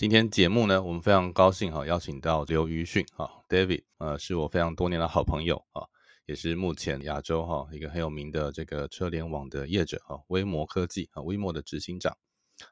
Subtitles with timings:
[0.00, 5.84] 今天节目呢，我们非常高兴哈，邀请到刘瑜迅哈，David，呃，是我非常多年的好朋友啊，
[6.24, 12.16] 也是目前亚洲哈一个很有名的这个车联网的业者哈，微摩科技啊，微摩的执行长。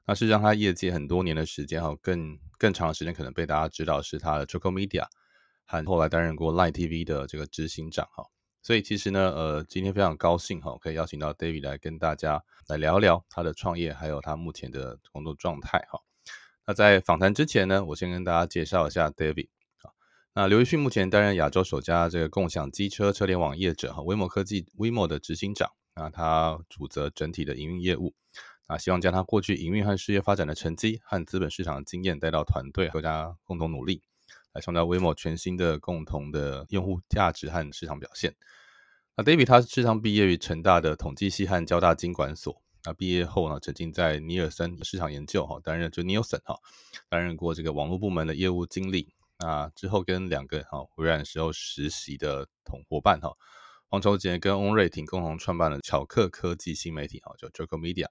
[0.06, 5.04] 那是让他业界很多年的时间哈，更更长的时间可能被大家知道是他的 Triple Media，
[5.66, 8.24] 和后来担任过 Line TV 的这个执行长哈。
[8.62, 16.00] 所以其实呢，呃，今天非常高兴哈，可以邀请到 David 来跟大家来聊聊他的创业，还有他目前的工作状态哈。
[16.68, 19.48] 那在访谈之前呢，我先跟大家介绍一下 David
[19.80, 19.88] 啊。
[20.34, 28.12] 那刘奕迅目前担任亚洲首家这个共享机车车联网业者哈，微摩科技 WeMo 的执行长啊，他主责整体的营运业务
[28.66, 34.02] 啊，希望将他过去营运和事业发展的成绩和资本市场的经验带到团队和，大家共同努力。
[34.52, 38.34] 来创造 WeMo 全新的共同的用户价值和市场表现。
[39.16, 42.60] 那 David 他是上毕业于成大的统计系和交大经管所。
[42.84, 46.58] 那毕业后呢，曾经在尼尔森市场研究哈担任就 Nielsen 哈
[47.08, 49.14] 担任过这个网络部门的业务经理。
[49.38, 53.32] 那之后跟两个哈微软时候实习的同伙伴哈
[53.88, 58.06] 黄秋杰跟翁瑞婷共同创办了巧克科技新媒体哈叫 Joker Media。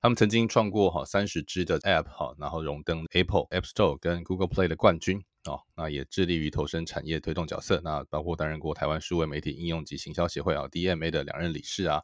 [0.00, 5.24] 他们曾经创过哈三十支的 App 哈，然后荣登 Apple App Store 跟 Google Play 的冠军。
[5.46, 12.02] 哦，那也致力于投身产业推动角色，那包括担任过台湾数位媒体应用及行销协会啊 DMA 的两任理事啊，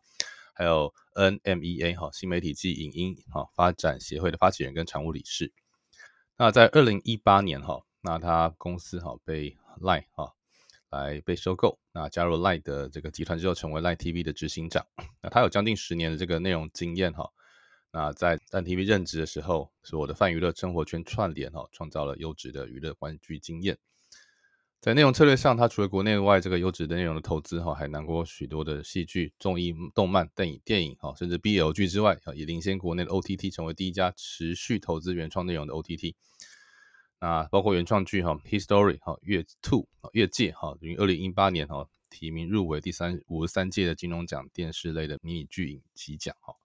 [0.52, 5.52] 还有 NMEA 哈新媒体及影音哈发展协会的发起人跟常务理事。
[6.36, 10.34] 那在二零一八年哈，那他公司哈被 Line 哈
[10.90, 14.86] 来被收购，那加入 Line 的这个集团之后，成为 Line TV 的执行长。
[15.22, 17.30] 那他有将近十年的这个内容经验哈。
[17.90, 23.78] 那在在 TV 任职的时候，是我的泛娱乐生活圈串联哈，创造了优质的娱乐玩具经验。
[24.82, 36.16] 在内容策略上，它除了国内外这个优质的内容的投资哈，还拿过许多的戏剧、综艺、动漫、电影、电影哈，甚至 BL 剧之外，也领先国内的 OTT，成为第一家持续投资原创内容的 OTT。
[37.20, 46.56] 那包括原创剧哈，History 哈，越 Two 越界哈，于二零一八年哈提名入围第三五十三届的金钟奖电视类的迷你剧影集奖哈。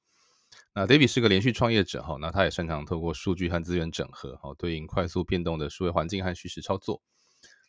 [0.73, 6.99] 那 David 是个连续创业者哈，那他也擅长透过数据和资源整合哈，对应快速变动的数位环境和虚实操作。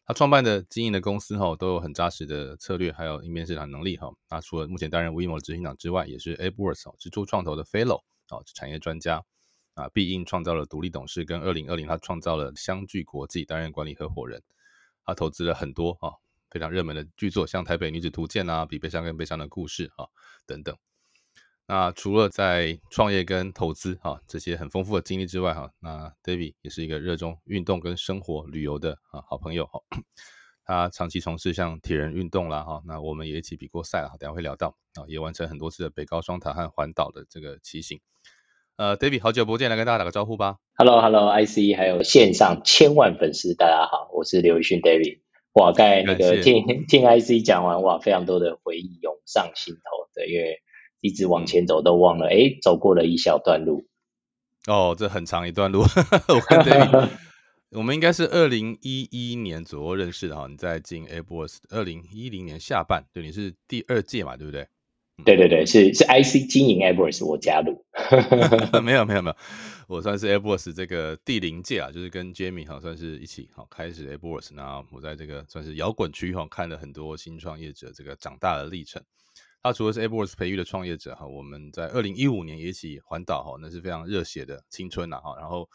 [0.09, 4.11] 他创办的经营的公司哈，都有很扎实的策略，还有应变市场能力哈。
[4.31, 9.23] 那除了目前担任 WeMo 的执行长之外，也是 AppWorks 蜘蛛创投的 Fellow 哦，产业专家
[9.75, 9.91] 啊。
[9.91, 14.43] 必应创造了独立董事，跟二零二零他创造了相聚国际担任管理合伙人。
[15.05, 16.17] 他投资了很多啊
[16.51, 20.09] 非常热门的剧作，像《台北女子图鉴》啊，《比悲伤更悲伤的故事》啊
[20.47, 20.75] 等等。
[21.71, 29.81] 那除了在创业跟投资哈这些很丰富的经历之外哈，那 David 也是一个热衷运动跟生活旅游的啊好朋友哈。
[30.65, 38.01] 他长期从事像铁人运动啦哈，那我们也一起比过赛了，等下会聊到啊，也完成很多次的北高双塔和环岛的这个骑行。
[38.79, 40.57] 呃，David 好久不见，来跟大家打个招呼吧。
[40.75, 45.21] Hello，Hello，IC 还有线上千万粉丝，大家好，我是刘宇迅 David。
[45.53, 50.63] 哇，刚才那个听听 IC 讲完哇，非常多的回忆涌上心头，对，因为。
[51.01, 53.85] 一直往前走都忘了，哎，走过了一小段路。
[54.67, 55.81] 哦，这很长一段路。
[56.29, 57.09] 我看 David，
[57.73, 60.47] 我们应该是二零一一年左右认识的哈。
[60.49, 64.69] 你在进 AppWorks，二零一零年下半，对，你是第二届嘛，对不对？
[65.25, 67.85] 对对对，是是 IC 经营 AppWorks，我加入。
[68.83, 69.37] 没有没有没有，
[69.89, 79.03] 我算是 AppWorks 这个第零届啊，就是跟 Jamie 哈算是一起好开始 AppWorks，那我在这个算是摇滚区哈看了很多新创业者这个长大的历程。
[79.69, 85.37] 他除了是 AppWorks 培育的创业者哈，我们在二零一五年也一起环岛哈，那是非常热血的青春呐哈。
[85.39, 85.69] 然后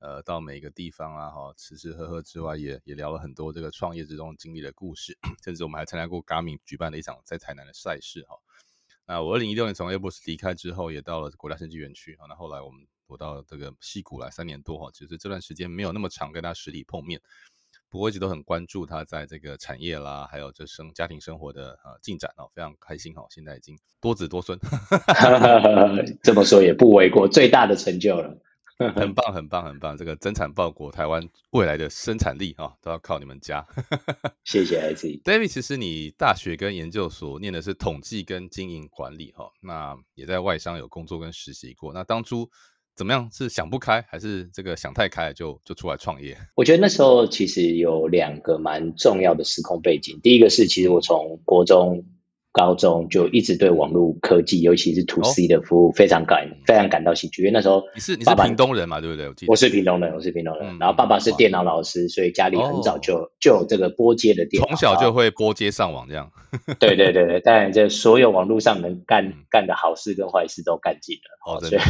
[0.00, 8.36] 呃，到每个地方啊哈，吃吃喝喝之外，也也聊了很多这个创业之中经历的故事， 甚至我们还参加过 Garmin 举办的一场在台南的赛事哈。
[9.06, 12.26] 那我二零一六年从 AppWorks 离开之后，也到了国家生技园区哈。
[12.28, 17.22] 那后来我们我到这个西谷来三年多哈，其实这段时间没有那么长跟他实体碰面。
[17.88, 24.58] 不过一直都很关注他在这个产业啦，还有这生家庭生活的呃进展哦，非常开心哦，现在已经多子多孙，
[26.22, 28.36] 这么说也不为过，最大的成就了，
[28.94, 33.66] 很棒很棒很棒，这个增产报国，台湾未来的生产力啊，都要靠你们家，
[34.44, 42.50] 谢谢 IC David，其实你大学跟研究所念的是统计跟经营管理哈，那也在外商有工作跟实习过，那当初
[42.96, 43.28] 怎么样？
[43.30, 46.36] 是想不开，还是这个想太开就就出来创业？
[46.56, 50.18] 我觉得那时候其实有两个蛮重要的时空背景。
[50.22, 52.04] 第一个是，其实我从国中。
[52.56, 57.42] 高中就一直对网络科技，尤其是 to C 的服务非常感非常感到兴趣。
[57.42, 59.28] 因为那时候你是你是屏东人嘛，对不对？
[59.28, 60.78] 我记得我是屏东人，我是屏东人。
[60.78, 66.32] 然后爸爸是电脑老师，所以家里很早就就有这个拨接的电脑，从小就会拨接上网这样。
[66.80, 71.52] 对对对对，当然这所有网络上能干干的好事跟坏事都干尽了。
[71.52, 71.80] 哦，所以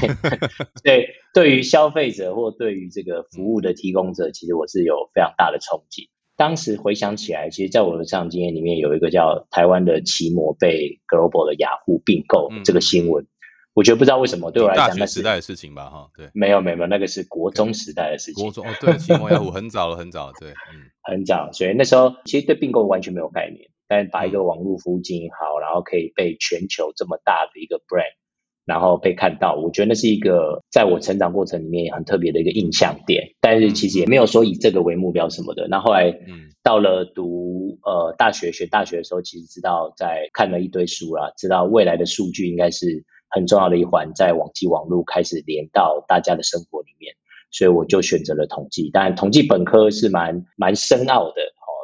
[0.83, 6.09] 对对于消费者或对于这个服务的提供者，其实我是有非常大的憧憬。
[6.37, 13.27] 当时回想起来，其实，在我的成长经验里面，有一个叫台湾的奇摩被 Global 的雅虎并购这个新闻，
[13.75, 18.43] 我觉得不知道为什么对我来讲，那时代的事情吧，哈，对，没有没有，那个是国中时代的事情。
[18.45, 28.17] 国中哦，对，奇摩雅虎很早了，很早，对，嗯， 很早，所以那时候其实对并购完全没有概念，但把一个网络服务经营好，然后可以被全球这么大的一个 brand。
[28.67, 33.23] 然后被看到，我觉得那是一个在我成长过程里面很特别的一个印象点。
[33.41, 35.69] 但是其实也没有说以这个为目标什么的。
[35.69, 47.15] 那后来，嗯，到了读呃大学学大学的时候，其实知道在看了一堆书啦，知道未来的数据应该是很重要的一环，在网际网络开始连到大家的生活里面，
[47.53, 48.91] 所以我就选择了统计。
[48.91, 51.35] 当然，统计本科是蛮蛮深奥的。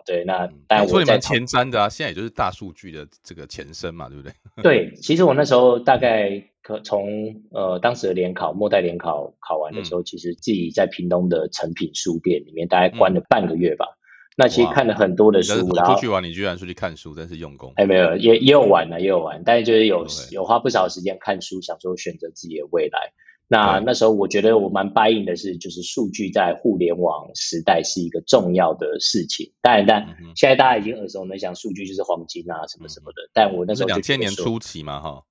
[0.04, 4.32] 对，那但我在前瞻的啊，现在也就是大数据的这个前身嘛，对不对？
[4.60, 13.86] 对，其实我那时候大概可从呃当时的联考末代联考考完的时候，其实自己在屏东的成品书店里面大概关了半个月吧。
[14.34, 17.72] 那其实看了很多的书，然后出去玩，你居然出去看书，真是用功。
[17.76, 23.12] 哎，没有，也也有玩呢，也有玩，但是就是有有花不少时间看书，想说选择自己的未来。
[23.46, 29.52] 那那时候我觉得我蛮 buy in 的是，就是数据在互联网时代是一个重要的事情。
[29.60, 33.28] 当然，但现在大家已经耳熟能详，数据就是黄金啊，什么什么的。
[33.34, 35.22] 但我那时候两千年初期嘛，哈，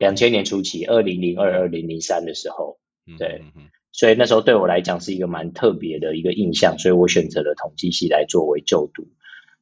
[0.00, 2.80] 两千年初期，二零零二、二零零三的时候，
[3.16, 3.42] 对，
[3.92, 9.06] 所以那时候对我来讲是一个蛮特别的一个印象，所以我选择了统计系来作为就读。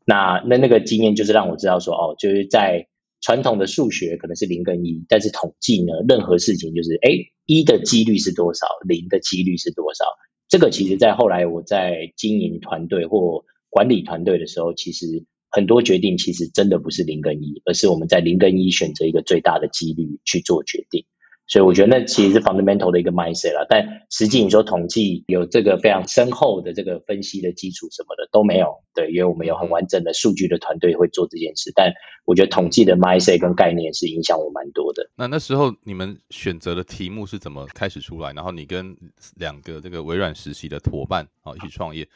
[0.06, 2.88] 那那那个经验就是让我知道说，哦，就是在。
[3.20, 7.10] 传统的数学可能是零跟一，但是统计呢，任何事情就是哎，
[7.46, 10.04] 一的几率是多少，零的几率是多少？
[10.48, 15.24] 这个其实，在后来我在经营团队或管理团队的时候，其实
[15.58, 21.04] 很多决定其实真的不是零跟一，而是我们在零跟一选择一个最大的几率去做决定。
[21.50, 31.72] 所以我觉得那其实是 fundamental 的一个 mindset 啦，但实际你说统计有这个非常深厚的这个分析的基础什么的都没有，对，因为我们有很完整的数据的团队会做这件事。
[31.74, 31.90] 但
[32.26, 35.10] 我觉得统计的 mindset 跟概念是影响我蛮多的。
[35.16, 38.30] 那那时候你们选择的题目是怎么开始出来？
[38.34, 38.94] 然后你跟
[39.36, 42.06] 两个这个微软实习的伙伴啊一起创业，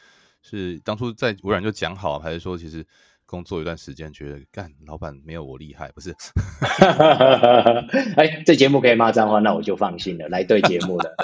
[0.43, 2.85] 是当初在微软就讲好，还是说其实？
[3.25, 6.11] 工作一段时间，觉得干老板没有我厉害，不是？
[8.15, 10.27] 哎，这节目可以骂脏话，那我就放心了。
[10.29, 11.15] 来对节目了，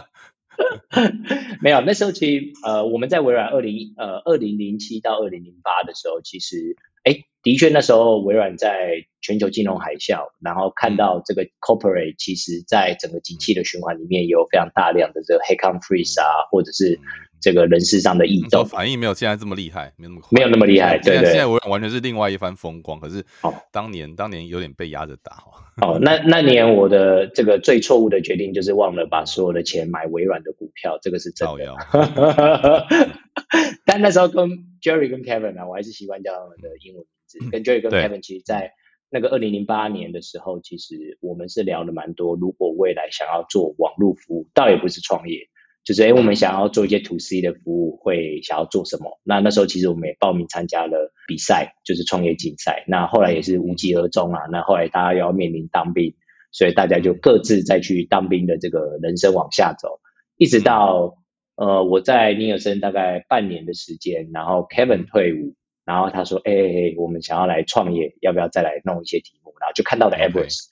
[1.62, 1.82] 没有。
[1.82, 17.00] 那时候其实呃，我们在微软二零呃二零零七到二零零八的时候，其实哎，的确那时候微软在全球金融海啸，然后看到这个 corporate 其实在整个景气的循环里面有非常大量的这个 headcount freeze 啊，或者是。
[17.42, 20.98] 这个人事上的异动，反应没有现在这么厉害，没有那么没有那么厉害。
[21.00, 23.00] 对对，现在我完全是另外一番风光。
[23.00, 25.44] 可是，哦，当年当年有点被压着打。
[25.82, 32.88] 哦，那那年我的这个最错误的决定就是忘了把所有的钱买微软的股票，这个是真的。
[33.86, 34.50] 但那时候跟
[34.82, 37.40] Jerry 跟 Kevin 啊，我还是习惯叫他们的英文名字。
[37.50, 38.74] 跟 Jerry 跟 Kevin，其实，在
[39.10, 42.36] 那个二零零八年的时候，其实我们是聊了蛮多。
[42.36, 45.48] 如果未来想要做网络服务，倒也不是创业。
[45.86, 49.20] 就是哎，我们想要做一些 to C 的服务，会想要做什么？
[49.24, 52.84] 那那时候其实我们也报名参加了比赛，就是创业竞赛。
[52.88, 54.42] 那后来也是无疾而终啊。
[54.52, 56.14] 那后来大家要面临当兵，
[56.52, 60.00] 所以大家就各自再去当兵的这个人生往下走，
[60.38, 61.18] 一直到
[61.56, 65.56] 呃我在尼尔森大概半年的时间，然后 Kevin 退伍，
[65.86, 69.54] 然后他说哎我们想要来创业，要不要再来弄一些题目？
[69.60, 70.68] 然后就看到了 Everest。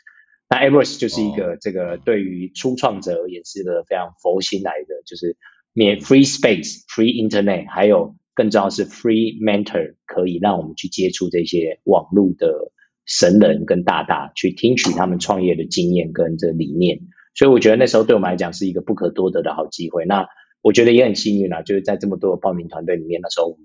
[0.50, 5.36] 那 Everest 就是一个这个对于初创者而言是个非常佛心来的，就是
[5.74, 12.72] 免 free space、free internet，还有更重要是 free mentor，可以让我们去接触这些网络的
[13.06, 17.00] 神人跟大大，去听取他们创业的经验跟这理念。
[17.36, 20.06] 所以我觉得那时候对我们来讲是一个不可多得的好机会。
[20.06, 20.27] 那
[20.62, 23.63] 我觉得也很幸运啊，就是在这么多的报名团队里面，那时候我们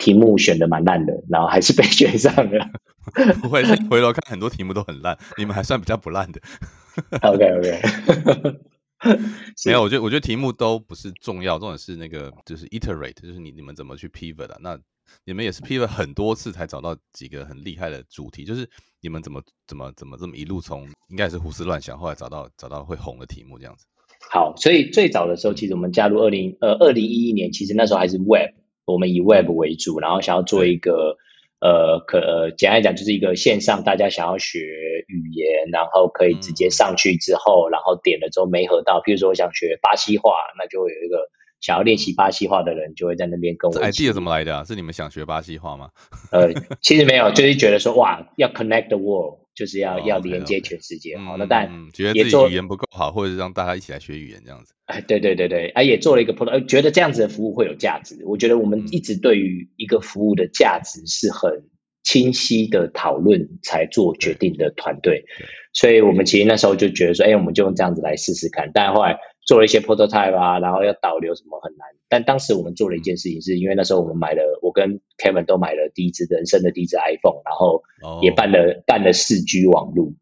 [0.00, 2.68] 题目选的蛮烂的，然后还是被选上了。
[3.40, 6.40] 不会，回头看很多题目都很烂，你们还算比较不烂的。
[7.22, 8.58] OK OK，
[9.66, 14.58] 没有，我觉得我觉得题目都不是重要，重点是那个就是 iterate，就是你你们怎么去 pivot 的。
[14.60, 14.78] 那
[15.24, 18.68] 你们也是 pivot 很多次才找到几个很厉害的主题，就是
[19.00, 23.86] 你们怎么怎么怎么这么一路从应该是胡思乱想，后来找到找到会红的题目这样子。
[24.30, 28.50] 好，所以最早的时候，其实我们加入二零呃二零一一年，其实那时候还是 Web，
[28.92, 31.16] 我们以 Web 为主，然后想要做一个
[31.60, 34.58] 呃可简单讲就是一个线上大家想要学
[35.06, 41.28] 语言，然后可以直接上去之后，然后点了之后没合到，譬如说我想学巴西话，那就会有一个
[41.60, 43.80] 想要练习巴西话的人就会在那边跟我。
[43.80, 44.64] idea 怎么来的啊？
[44.64, 45.90] 是你们想学巴西话吗？
[46.32, 49.39] 呃，其实没有，就是觉得说哇，要 connect the world。
[49.60, 54.72] 就是要要连接全世界，好，那但觉得自己语言不够好，或者是让大家一起来学语言这样子。
[54.86, 58.16] 哎，对对对对，啊，也做了一个 product，觉得这样子的服务会有价值。
[58.24, 61.68] 我觉得我们一直对于一个服务的价值是很
[62.02, 65.26] 清晰的讨论才做决定的团队，
[65.74, 68.70] 所以我们其实那时候就觉得说，哎，我们就用这样子来试试看。
[68.72, 69.18] 但后来
[69.50, 71.88] 做了一些 prototype 啊，然后要导流什么很难。
[72.08, 77.82] 但当时我们做了一件事情，是因为那时候我们买了，我跟 Kevin 都买了第一支人生的第一支 iPhone，然后
[78.22, 80.12] 也办了办了四 G 网络，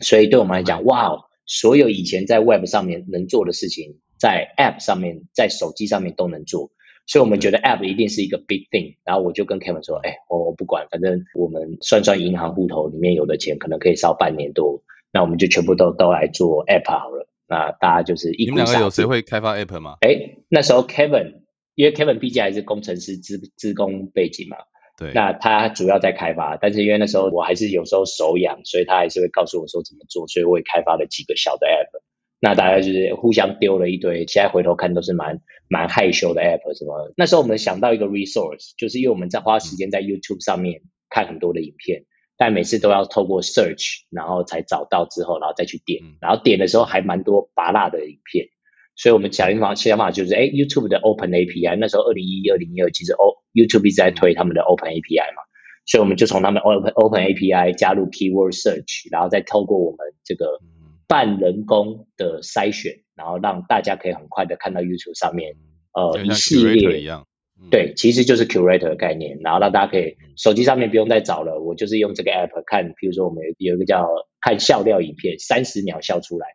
[0.00, 6.70] 所以对我们来讲，哇，所有以前在 Web 上面能做的事情，在 App 上面，在手机上面都能做，
[7.04, 8.96] 所以我们觉得 App 一定是一个 big thing。
[9.04, 17.28] 然后我就跟 Kevin 说，哎，我我不管，反正我们算算银行户头里面有的钱，可能可以烧半年多，那我们就全部都都来做 App 好了。
[17.48, 18.44] 那大家就是一。
[18.44, 19.96] 你们两个有谁会开发 App 吗？
[20.00, 21.42] 哎，那时候 Kevin，
[21.74, 24.56] 因为 Kevin 毕竟还是工程师资资工背景嘛，
[24.96, 25.12] 对。
[25.12, 32.02] 那他主要在开发，但是因为那时候我还是有时候手痒，所以他还是会告诉我说怎么做，所以我也开发了几个小的 App。
[32.40, 37.12] 那大家就是互相丢了一堆，现在回头看都是蛮蛮害羞的 App，什么？
[37.16, 42.04] 那时候我们想到一个 resource，就是因为我们在花时间在 YouTube 上面看很多的影片。
[42.36, 48.48] 但每次都要透过 search，然后才找到之后，然后再去点，然后点的时候还蛮多拔辣的影片，
[48.96, 55.42] 所以我们想法想法就是，哎，YouTube 的 Open API，那时候二零一一、二零一二，其实 O YouTube 一直在推他们的 Open API 嘛，
[55.86, 60.60] 所以我们就从他们 Open Open API 加入 Keyword Search，然后再透过我们这个
[61.06, 65.54] 半人工的筛选，然后让大家可以很快的看到 YouTube 上面，
[65.92, 67.26] 呃，一系列一样。
[67.70, 74.06] 对，其实就是 curator 的概念，然后让大家可以手机上面不用再找了，我就是用这个 app 看，比如说我们有一个叫
[74.40, 76.46] 看笑料影片，三十秒笑出来，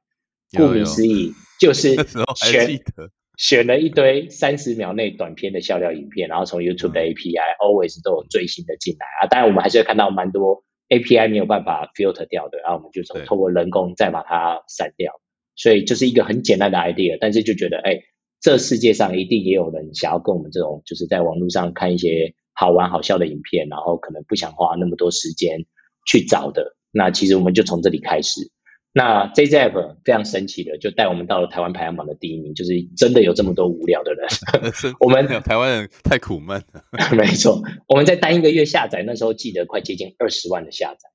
[0.55, 1.95] 顾名思义就是
[2.35, 2.79] 选
[3.37, 15.13] 选了一堆三十秒内短片的笑料影片，然后从 YouTube 的 API always 都有最新的进来啊，当然我们还是会看到蛮多 API 没有办法 filter 掉的，然后我们就从透过人工再把它删掉，
[15.55, 18.01] 所以就是一个很简单的 idea，但是就觉得哎。
[18.41, 25.65] 这世界上一定也有人想要跟我们这种，就是在网络上看一些好玩好笑的影片，然后可能不想花那么多时间
[26.05, 26.75] 去找的。
[26.91, 28.51] 那其实我们就从这里开始。
[28.91, 34.27] 那这 app 非常神奇的，就带我们到了台湾排行榜的第一名，就是真的有这么多无聊的人。
[35.00, 36.84] 我们台湾人太苦闷了。
[37.15, 41.10] 没错，我们在单一个月下载，那时候记得快接近二十万的下载。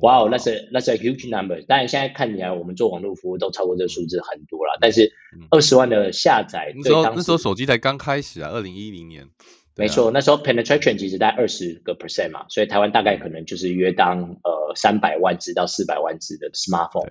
[0.00, 1.62] 哇哦，那是那是 huge number。
[1.66, 4.78] 当然现在看起来，我们做网络服务都超过这个数字很多了。
[4.80, 5.12] 但是
[5.50, 9.26] 二十万的下载，那时候那时候手机才刚开始啊，二零一零年。
[9.76, 17.08] 没错，那时候 penetration 其实在二十个 percent 嘛，所以台湾大概可能就是约当呃三百万只到四百万只的 smartphone。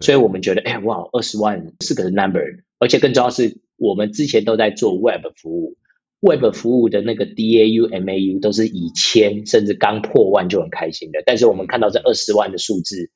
[0.00, 5.76] 所以我们觉得，哎哇，二十万是个 number，而且更重要是我们之前都在做 web 服务。
[6.20, 13.10] Web 服务的那个 DAU、MAU 都是以千甚至刚破万就很开心的，但是我们看到这二十万的数字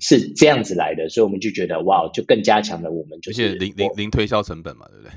[0.00, 5.12] 是这样子来的，所以我们就觉得哇，就更加强了我们就是零零零推销成本嘛，对不对？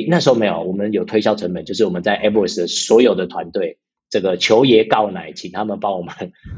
[0.00, 6.14] 诶，那时候没有，我们有推销成本，就是我们在 AppWorks 的所有的团队，这个求爷告奶，请他们帮我们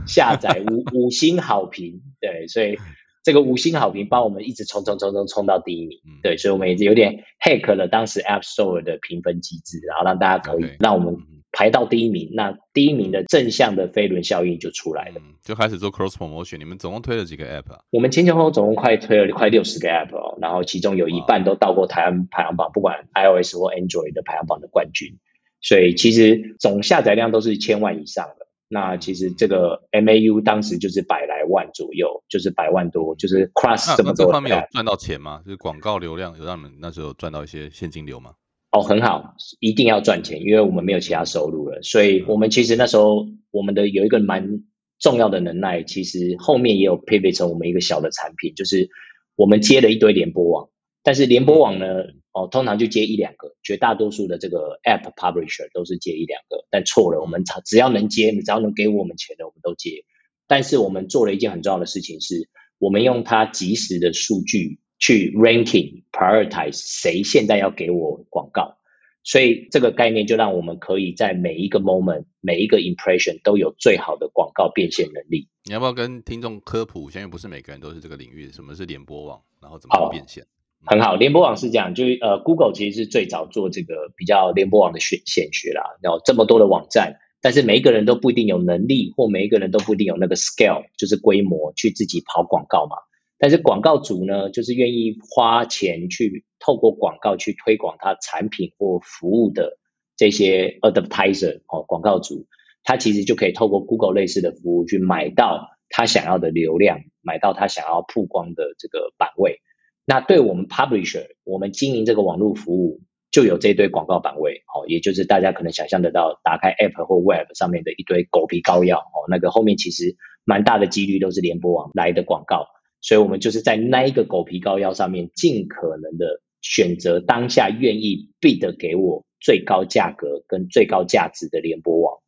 [0.07, 2.79] 下载五 五星好评，对，所以。
[3.25, 11.17] 这个五星好评帮我们一直冲冲冲冲冲到第一名，对，所以我们也是有点 hack 了当时 App Store 的评分机制，然后让大家可以让我们
[11.51, 12.29] 排到第一名。
[12.35, 16.59] 那第一名的正向的飞轮效应就出来了，就开始做 cross promotion。
[16.59, 17.81] 你们总共推了几个 App 啊？
[17.91, 25.17] 我们前前后后总共快推了快六十个 App 哦，然后其中有一半都到过台湾排行榜，不管 iOS 或 Android 的排行榜的冠军。
[25.63, 28.45] 所以其实总下载量都是千万以上的。
[28.69, 34.27] 那其实这个 MAU 当时就是百来万左右，就是百万多，就是 cross 这么多。
[34.27, 35.43] 这方面有赚到钱吗？
[35.45, 38.35] 就是广告流量有让你们那时候赚到一些现金流吗？
[38.71, 41.81] 哦，很好，一定要赚钱，因为我们没有其他收入了。
[41.83, 44.65] 所以我们其实那时候我们的有一个蛮
[44.99, 48.91] 重要的能耐，其实后面也有配备成我们一个小的产品，就是
[49.37, 50.71] 我们接了一堆联播网，
[51.03, 51.87] 但是联播网呢？
[52.35, 60.03] 哦，通常就接一两个，绝大多数的这个 App Publisher 都是接一两个，但错了，我们只只要能接，只要能给我们钱的，我们都接。
[60.47, 62.49] 但是我们做了一件很重要的事情，是
[62.79, 68.77] 我们用它及时的数据去 Ranking Prioritize 谁现在要给我广告，
[69.23, 75.49] 所以这个概念就让我们可以在每一个 Moment、每一个 Impression 都有最好的广告变现能力。
[75.65, 77.11] 你要不要跟听众科普？
[77.11, 80.47] 因为不是每个人都是这个领域，什么是联播网，然后怎么变现？
[80.87, 85.97] 很好，联播网是这样，就是呃，Google 其实是最早做这个比较联播网的选选学啦。
[86.03, 92.97] 然后这么多的网站，但是每一个人都不一定有能力，或每一个人都不一定有那个 scale，就是规模去自己跑广告嘛。
[93.37, 99.77] 但是广告主呢，就是愿意花钱去透过广告去推广他产品或服务的
[100.17, 102.47] 这些 advertiser 哦，广告主，
[102.83, 109.61] 他其实就可以透过 Google 类似的服务去买到他想要的流量，买到他想要曝光的这个版位。
[110.07, 113.03] 那对我们 publisher，我们经营这个网络服务
[113.35, 120.15] 就有这堆广告版位，哦，也就是大家可能想象得到，打开 app 或 web 上面的一堆狗皮膏药，哦，那个后面其实
[120.45, 122.69] 蛮大的几率都是联播网来的广告，
[123.01, 132.21] 所以我们就是在那一个狗皮膏药上面，尽可能的选择当下愿意 bid 给我最高价格跟最高价值的联播网，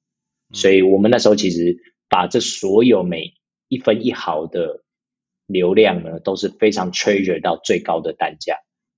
[0.52, 1.76] 所以我们那时候其实
[2.08, 3.34] 把这所有每
[3.68, 4.82] 一分一毫的。
[5.48, 8.56] 流量呢都是非常 treasure 到最高的单价，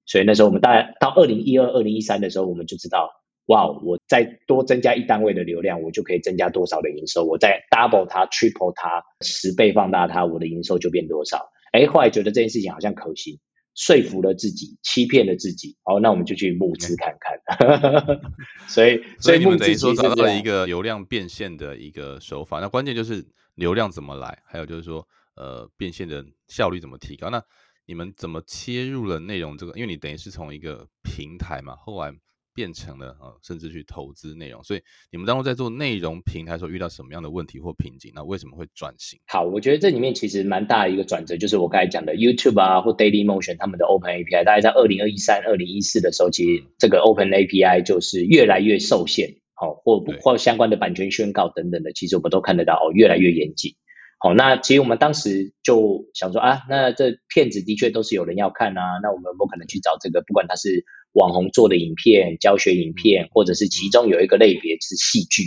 [0.09, 3.11] 所以那时候我们大概到二零一二、二零一三的时候，我们就知道，
[3.47, 11.51] 哇，我再多增加一单位的流量，我就可以增加多少的营收，我再 double 它、triple 它、十倍放大它，我的营收就变多少。
[11.73, 13.39] 哎，后来觉得这件事情好像可行，
[13.75, 18.19] 说服了自己，欺骗了自己，哦，那我们就去募资看看。
[18.67, 23.23] 所以，所以你们等于说找到了一个流量变现的一个手法，那关键就是
[23.57, 25.07] 流量怎么来，还有就是说。
[25.41, 27.31] 呃，变现的效率怎么提高？
[27.31, 27.41] 那
[27.89, 29.73] 你们怎么切入了内容这个？
[29.73, 32.13] 因为你等于是从一个平台嘛，后来
[32.55, 34.63] 变成了呃，甚至去投资内容。
[34.63, 38.13] 所以你们当初在做内容平台的时候，遇到什么样的问题或瓶颈？
[38.15, 39.19] 那为什么会转型？
[39.27, 53.77] 好，我觉得这里面其实蛮大的一个转折，就是我刚才讲的 YouTube 啊，或 Daily Motion 他们的 Open API，大概在二零二一三、二零一四的时候，其实这个 Open API 就是越来越受限，好，或或相关的版权宣告等等的，其实我们都看得到哦，越来越严谨。
[54.21, 65.45] 好，那其实我们当时就想说啊，那这片子的确都是有人要看啊，那我们有没有可能去找这个，不管他是网红做的影片、教学影片，或者是其中有一个类别是戏剧，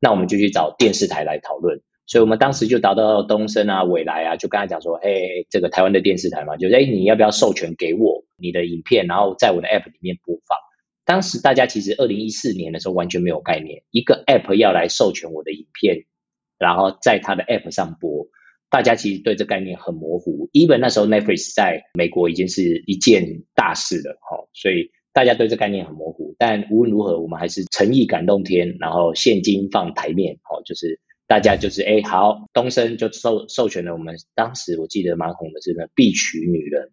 [0.00, 1.82] 那我们就去找电视台来讨论。
[2.06, 5.10] 所以我们当时就找到东森啊、未来啊，就跟他讲说，哎，
[5.50, 10.56] 这个台湾的电视台嘛，就是哎，你要不要授权给我你的影片，然后在我的 app 里面播放？
[11.04, 16.06] 当时大家其实二零一四年的时候完全没有概念，一个 app 要来授权我的影片。
[16.64, 18.28] 然后在他的 App 上播，
[18.70, 20.48] 大家其实对这概念很模糊。
[20.54, 26.34] Even 那时候 Netflix 在美国已经是一件大事了，哈，所以大家对这概念很模糊。
[26.38, 34.16] 但无论如何，我们还是诚意感动天，然后现金放台面，哦，就是大家就是哎好，东升就授授权了我们。
[34.34, 36.88] 当时我记得蛮红的是那《必娶女人》。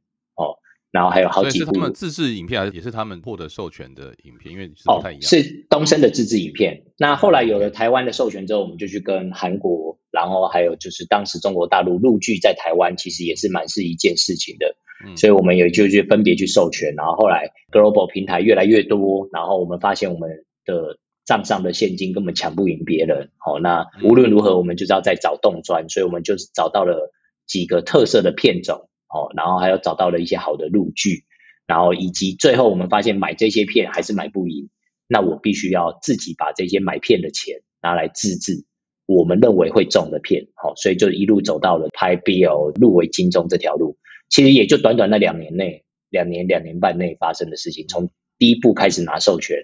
[0.91, 4.51] 然后还有好几部，是他们自制影片，还是也是他们获得授权的影片？
[4.51, 5.21] 因为是不太一样。
[5.21, 6.84] 是东升的自制影片。
[6.97, 14.75] 那后来有了台湾的授权之后，我们就去跟韩国，然后还有就是当时中国大陆陆剧在台湾，其实也是蛮是一件事情的。
[15.15, 16.93] 所以我们也就去分别去授权。
[16.95, 23.30] 然后后来 global 平台越来越多，然后我们发现我们的账上的现金根本抢不赢别人。
[23.38, 27.12] 好，那无论如何，我们就是要再找洞钻，所以我们就是找到了
[27.47, 28.89] 几个特色的片种。
[29.13, 31.26] 哦，然后还有找到了一些好的路剧，
[31.67, 34.69] 然后以及最后我们发现买这些片还是买不赢，
[35.08, 38.65] 那我必须要自己把这些买片的钱拿来自制
[39.06, 43.97] 我们认为会中的片，好，所以就一路走到了拍 BL 入围金钟这条路，
[44.30, 49.58] 其实也就短短那两年内，两年两年半内发生的事情，从第一步开始拿授权，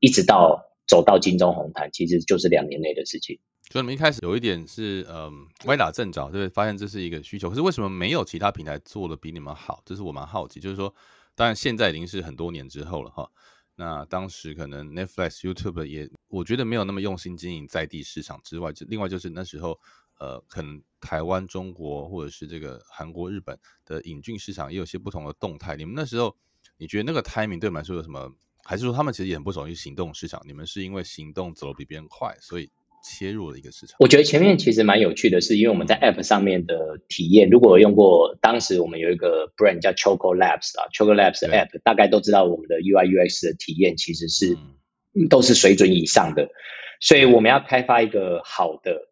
[0.00, 3.38] 一直到走到金钟红毯，其实就是两年内的事情。
[3.72, 6.48] 所以你们一开始有一点是嗯歪打正着，对不对？
[6.48, 9.82] 发现这是一个需求，可是为什么没有其他平台做的比你们好？
[9.84, 10.60] 这是我蛮好奇。
[10.60, 10.94] 就是说，
[11.34, 13.28] 当然现在已经是很多年之后了哈。
[13.74, 19.78] 那当时可能 Netflix、YouTube 也，我觉得没有那么用心经营在地市场之外，就另外就是那时候
[20.18, 25.74] 呃，可能台湾、中国或者是这个韩国、日本的引进市场也有些不同的动态。
[25.76, 26.34] 你们那时候
[26.78, 28.32] 你觉得那个 timing 对你们来说有什么？
[28.64, 30.40] 还是说他们其实也很不熟悉行动市场？
[30.46, 32.70] 你们是因为行动走的比别人快，所以？
[33.08, 44.58] 切入的一个市场，我觉得前面其实蛮有趣的，是因为我们在 App 上面的体验，如果用过，当时我们有一个 brand 叫 Choco Labs 啊，Choco Labs 的 App，大概都知道我们的 UI UX 的体验其实是
[45.30, 46.48] 都是水准以上的，
[47.00, 49.08] 所以我们要开发一个好的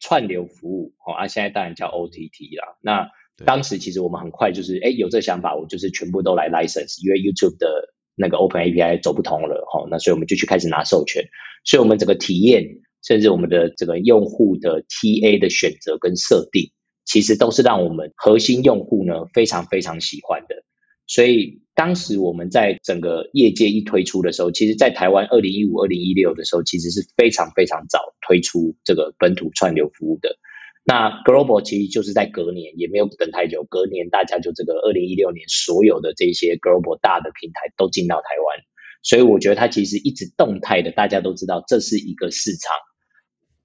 [0.00, 2.76] 串流服务，哦，啊，现在当然叫 OTT 啦。
[2.82, 3.08] 那
[3.46, 11.24] 当时其实我们很快就是，哎，有这想法，我就是全部都来 license，因为 YouTube 的那个 Open API 走不通了，哈，那所以我们就去开始拿授权，
[11.64, 12.82] 所以我们整个体验。
[13.02, 16.72] 甚至我们的这个用户的 TA 的选择跟设定，
[17.04, 20.64] 其实都是让我们核心用户呢非常非常喜欢的。
[21.06, 30.36] 所以当时我们在整个业界一推出的时候，其实，在台湾二零一五、二零一六的时候，其实是非常非常早推出这个本土串流服务的。
[30.84, 38.62] 那 Global 其实就是在隔年，也没有等太久，隔年大家就这个二零一六年所有的这些 Global 大的平台都进到台湾，
[39.02, 42.74] 所以我觉得它其实一直动态的，大家都知道这是一个市场。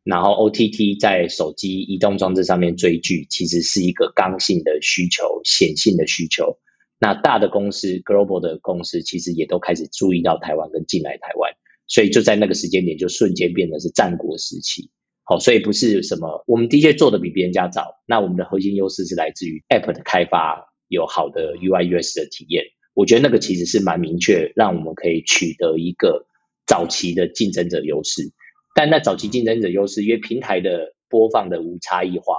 [0.04, 6.60] 然后 OTT 在手机移动装置上面追剧，其实是一个刚性的需求、显性的需求。
[7.00, 11.52] 那大的公司、Global 的公司，其实也都开始注意到台湾跟进来台湾，
[11.88, 14.92] 所以就在那个时间点，就瞬间变得是战国时期。
[15.24, 17.96] 好，所以不是什么，我们的确做的比别人家早。
[18.06, 22.64] 那我们的核心优势是来自于 App 的开发，有好的 UI/US 的体验。
[22.96, 26.26] 我觉得那个其实是蛮明确，让我们可以取得一个
[26.66, 28.32] 早期的竞争者优势。
[28.74, 32.38] 但那早期竞争者优势，因为平台的播放的无差异化，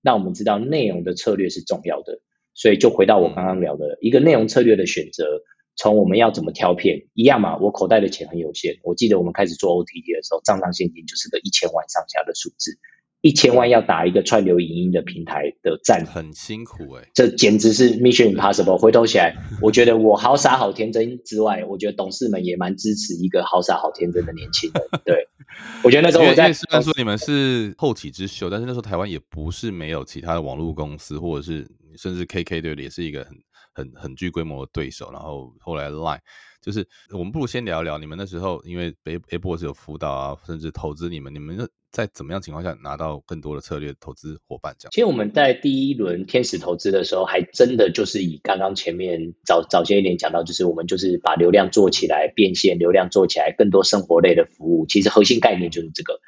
[0.00, 2.20] 那我们知道内容的策略是重要的，
[2.54, 5.42] 所以就回到我刚刚聊的一个内容策略的选择，
[5.74, 7.56] 从我们要怎么挑片一样嘛。
[7.58, 12.78] 我口袋的钱很有限，我记得我们开始做 OTT 的时候，账上现金就是个一千万上下的数字。
[13.24, 18.76] 一千万要打一个串流影音的平台的战，很辛苦哎，这简直是 mission impossible。
[18.76, 25.00] 回头起来，我觉得我好傻好天真之外，我觉得董事们也蛮支持一个好傻好天真的年轻人。
[25.06, 25.26] 对，
[25.82, 33.34] 我觉得那时候我在虽然说你们是后起之秀，但是那时候台湾也不是没有其他的网络公司，或者是甚至 KK 对也是一个很
[33.72, 35.10] 很很具规模的对手。
[35.10, 36.20] 然后后来 Line。
[36.60, 41.58] 就是我们不如先聊聊你们那时候，因为 A A 博士有辅导啊，甚至投资你们，你们
[41.94, 44.74] 在怎么样情况下拿到更多的策略投资伙伴？
[44.80, 56.20] 这样，其实我们在第一轮天使投资的时候，还真的就是以刚刚前面早早些一点讲到，就是我们就是把流量做起来，变现流量做起来，更多生活类的服务，其实核心概念就是这个。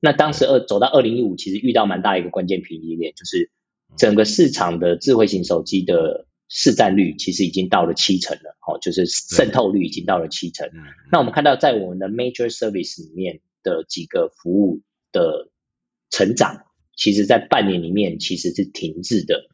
[0.00, 3.50] 那当时二走到二零一五，其实遇到蛮大一个关键瓶颈点，就是
[3.96, 6.26] 整个市场的智慧型手机的。
[6.54, 10.68] 市占率其实已经到了七成了，哦，就是渗透率已经到了七成。
[11.10, 14.82] 那我们看到在我们的 major service 里面的几个服务
[15.12, 15.50] 的
[16.10, 16.64] 成长，
[16.96, 19.44] 其实在半年里面其实是停滞的。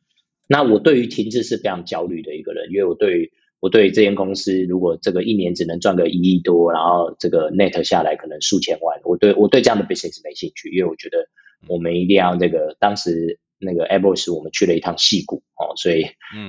[0.46, 11.28] 那我对于停滞是非常焦虑的一个人，因为我对我对这间公司如果这个一年只能赚个一亿多，然后这个 net 下来可能数千万，我对我对这样的 business 没兴趣，因为我觉得
[11.66, 13.38] 我们一定要这个当时。
[13.60, 16.04] 那个 Apple 是我们去了一趟戏谷哦，所以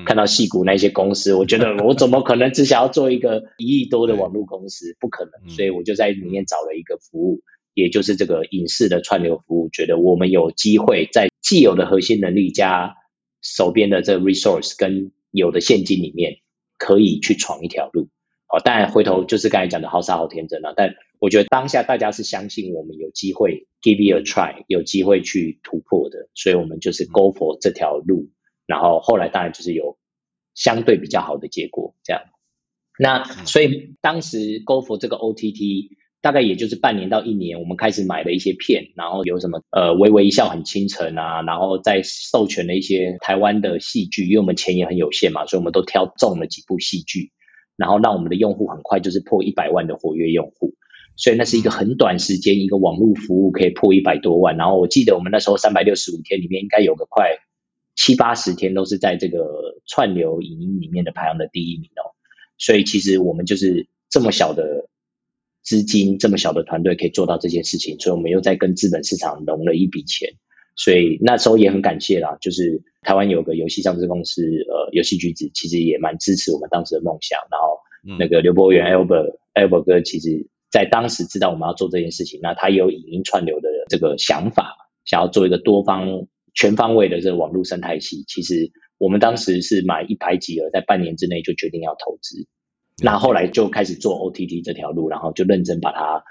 [0.06, 4.96] 看到戏谷那些公司，我觉得 我怎么可能只想要做一个一亿多的网络公司？
[5.00, 7.42] 不可能，所以我就在里面找了一个服务，
[7.80, 12.96] 也就是这个影视的串流服务，觉得我们有机会在既有的核心能力加
[13.42, 16.40] 手边的这 resource 跟有的现金里面，
[16.78, 18.10] 可以去闯一条路。
[18.52, 28.30] 哦，当然回头就是刚才讲的好傻好天真了，但我觉得当下大家是相信我们有机会 give it a try，有机会去突破的，所以我们就是 go for 这条路，
[28.66, 30.00] 然后后来当然就是有
[30.56, 32.24] 相对比较好的结果这样。
[32.98, 35.90] 那所以当时 go for 这个 OTT
[36.22, 47.32] 大概也就是半年到一年，我们开始买了一些片，然后有什么呃微微一笑很倾城啊，然后再授权了一些台湾的戏剧，因为我们钱也很有限嘛，所以我们都挑中了几部戏剧。
[47.78, 50.74] 然后让我们的用户很快就是破一百万的活跃用户，
[51.16, 54.58] 所以那是一个很短时间，一个网络服务可以破一百多万。
[54.58, 57.38] 然后我记得我们那时候三百六十五天里面应该有个快
[57.96, 59.48] 七八十天都是在这个
[59.88, 62.12] 串流影音里面的排行的第一名哦。
[62.58, 64.89] 所以其实我们就是这么小的
[65.70, 70.34] 资金，这么小的团队可以做到这件事情，所以我们又在跟资本市场融了一笔钱。
[70.76, 77.38] 所以那时候也很感谢啦，就是台湾有个游戏上市公司，呃，游戏橘子其实也蛮支持我们当时的梦想。
[77.52, 88.24] 然后那个刘博元 Albert Albert 哥，其实在当时知道我们要做这件事情，那他也有影音串流的这个想法，想要做一个多方全方位的这个网络生态系。
[88.28, 92.48] 其实我们当时是买一拍即合，在半年之内就决定要投资。
[93.02, 96.24] 那后来就开始做 OTT 这条路，然后就认真把它。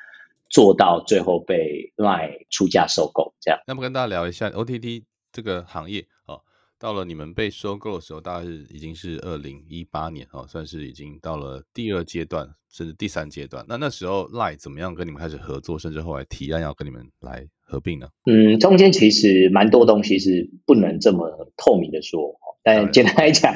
[0.50, 3.60] 做到最后被 Lie 出价收购，这样。
[3.66, 6.40] 那么跟大家聊一下 OTT 这个行业啊，
[6.78, 13.62] 到了你们被收购的时候，大概是已经是二零一八年哦，算是已经到了第二阶段，甚至第三阶段。
[13.68, 18.08] 那那时候 Lie 怎么样跟你们开始合作，甚至后来提案要跟你们来合并呢？
[18.24, 23.54] 嗯，中间其实蛮多东西是不能这么透明的说， 但简单来讲，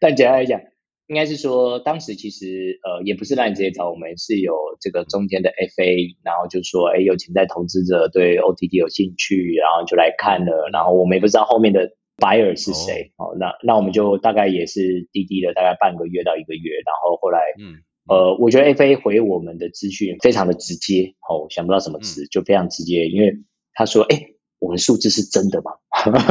[0.00, 0.60] 但简单来讲。
[1.06, 23.34] 应该是说，当时其实呃也不是让你直接找我们，是有这个中间的 FA，然后就说，哎，有潜在投资者对 OTT 有兴趣，然后就来看了，然后我们也不知道后面的 buyer 是谁，哦，那那我们就大概也是滴滴了大概半个月到一个月，然后后来，嗯，呃，我觉得 FA 回我们的资讯非常的直接，哦，想不到什么词，就非常直接，因为
[23.74, 25.72] 他说，哎，我们数字是真的吗？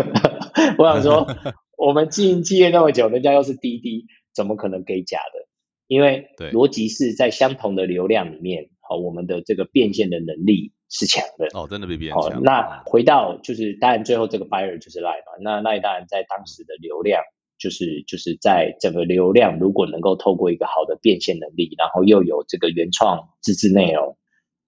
[0.80, 1.28] 我想说，
[1.78, 4.08] 我们经营企业那么久，人家又是滴滴。
[4.34, 5.48] 怎么可能给假的？
[5.88, 11.48] 因为逻辑是在相同的流量里面，好，我们的这个变现的能力是强的。
[11.54, 12.42] 哦，真的比别人强。
[12.44, 17.22] 那回到就是当然最后这个 buyer 就是 Line 嘛，那 Line 当然在当时的流量。
[17.60, 24.18] 就是就是在整个流量，如果能够透过一个好的变现能力，然后又有这个原创自制内容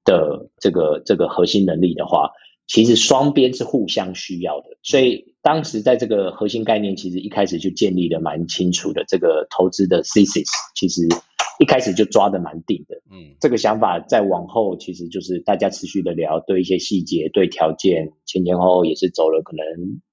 [0.06, 2.32] 的这个这个核心能力的话，
[2.68, 4.78] 其实双边是互相需要的。
[4.82, 9.06] 所以当时在这个核心概念，其实一开始就建立的蛮清楚的。
[9.08, 11.08] 这个投资的 thesis 其实。
[11.58, 19.66] 一开始就抓的蛮定的，嗯，这个想法再往后，其实就是大家持续的聊，对一些细节、对条件，前前后后也是走了可能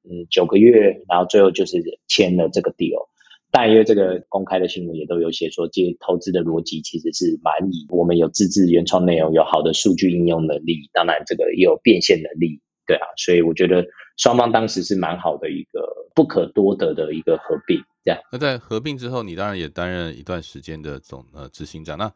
[0.08, 3.08] 嗯九个月，然后最后就是签了这个 deal。
[3.50, 12.60] 但因为这个公开的新闻也都有写说，这投资的逻辑其实是蛮以我们有自制原创内容，有好的数据应用能力，当然这个也有变现能力，
[12.92, 13.83] 对啊，所以我觉得
[14.18, 15.81] 双方当时是蛮好的一个
[16.14, 17.83] 不可多得的一个合并。
[18.05, 21.96] 这样，那在合并之后，你当然也担任一段时间的总呃执行长。
[21.96, 22.12] 那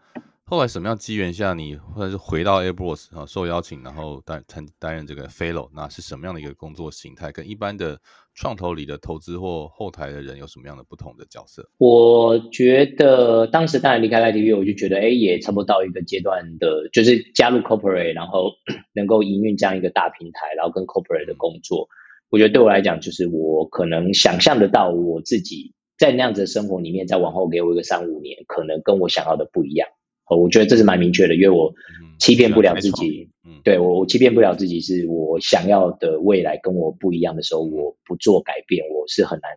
[0.48, 7.32] 后来什么样机缘下，你或者是回到 Airbus 啊，受邀请，然后担担担任这个 Fellow，那是什么样的一个工作形态？
[7.32, 8.00] 跟一般的
[8.32, 11.68] 创投里的投资或后台的人有什么样的不同的角色？
[11.78, 18.52] 我觉得当时当然离开 ITV，我就觉得哎，也差不多到一个阶段的，就是加入 Corporate，然后
[18.94, 21.88] 能够营运这样一个大平台，然后跟 Corporate 的工作，
[22.30, 25.74] 我觉得对我来讲，就是我可能想象得到我自己。
[25.98, 29.88] 在那样子的生活里面，再往后给我一个三五年，可能跟我想要的不一样。
[30.28, 31.72] 哦，我觉得这是蛮明确的，因为我
[32.18, 33.30] 欺骗不了自己。
[33.44, 39.52] 嗯，对我，我欺骗不了自己，是我想要的未来跟我不一样的时候，我不做改变，我是很难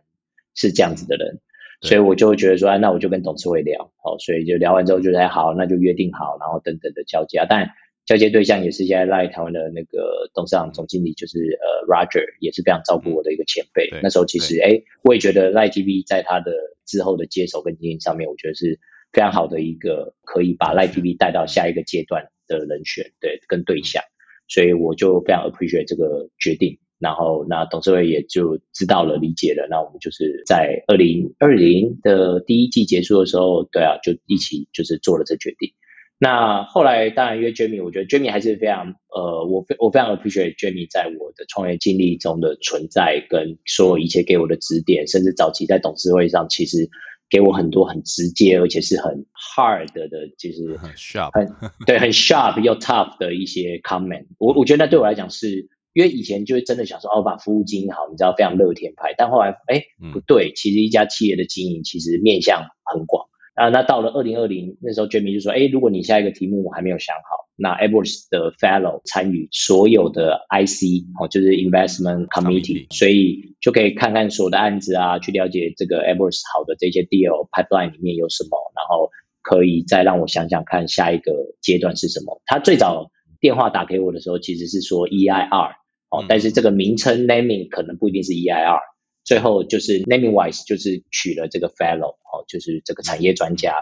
[0.54, 1.40] 是这样子的人。
[1.82, 3.90] 所以我就觉得说，那我就跟董事会聊。
[4.02, 7.44] 好，所以就聊完之后，就得好，那就约定好，然后等等的交接。
[7.48, 7.70] 但
[8.04, 13.88] 交接对象也是现在赖台湾的那个董事长总经理，就是呃 Roger，也是非常照顾我的一个前辈。
[14.02, 16.52] 那时候其实哎，我也觉得赖 TV 在他的
[16.84, 18.78] 之后的接手跟经营上面，我觉得是
[19.12, 24.02] 非常好的一个可以把赖 TV 带到下一个阶段的人选，对，跟对象。
[24.48, 26.78] 所以我就非常 appreciate 这个决定。
[26.98, 29.66] 然后那董事会也就知道了、理解了。
[29.70, 35.72] 那我们就是在二零二零的第一季结束的时候，对啊，就一起就是做了这决定。
[36.18, 46.90] 那后来当然约 Jamie，我觉得 Jamie 还是非常呃，我非我非常 appreciate Jamie 在我的创业经历中的存在，跟所有一切给我的指点，甚至早期在董事会上，其实
[47.30, 54.26] 给我很多很直接而且是很 hard 的，就是很 sharp，很对，很 sharp 又 tough 的一些 comment。
[54.38, 63.28] 我我觉得那对我来讲是，因为以前就是真的想说哦，把服务经营好，你知道非常乐天派，但后来哎不对，其实一家企业的经营其实面向很广。
[63.54, 76.24] 啊，那到了二零二零那时候，Jamie 就说：“哎，如果你下一个题目我还没有想好，那 a b o r s 的 Fellow 参与所有的 IC 哦，就是 Investment Committee，所以就可以看看所有的案子啊，去了解这个 a b
[76.24, 79.10] o r s 好的这些 Deal Pipeline 里面有什么，然后
[79.42, 82.40] 可以再让我想想看下一个阶段是什么。
[82.46, 85.72] 他最早电话打给我的时候，其实是说 EIR
[86.10, 88.80] 哦，但是这个名称 Naming 可能不一定是 EIR。”
[89.22, 93.74] 最后就是 naming wise，就是取了这个 fellow 哦，就是这个产业专家。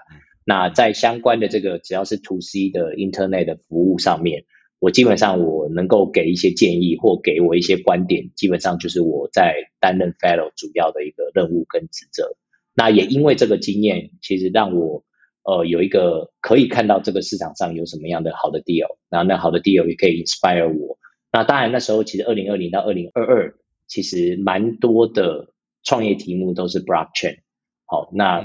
[0.49, 4.47] 那在相关的这个只要是 to C 的 internet 的服务上面，
[4.79, 12.35] 我基本上我能够给一些建议或给我一些观点，基本上就是我在担任 fellow 主要的一个任务跟职责。
[12.75, 15.05] 那也因为这个经验，其实让我
[15.43, 20.99] 呃有一个可以看到这个市场上有什么样的好的 deal，然后那好的 deal 也可以 inspire 我。
[21.31, 23.55] 那当然那时候其实二零二零到二零二二。
[23.87, 27.39] 其实蛮多的创业题目都是 blockchain，
[27.87, 28.45] 好，那